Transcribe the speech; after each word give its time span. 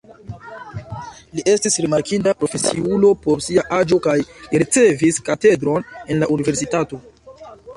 Li 1.39 1.43
estis 1.51 1.75
rimarkinda 1.85 2.33
profesiulo 2.39 3.11
por 3.25 3.43
sia 3.49 3.67
aĝo 3.81 4.01
kaj 4.07 4.17
li 4.31 4.63
ricevis 4.65 5.21
katedron 5.29 5.89
en 6.01 6.25
la 6.25 6.31
universitato. 6.39 7.01